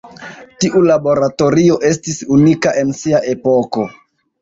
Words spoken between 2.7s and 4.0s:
en sia epoko.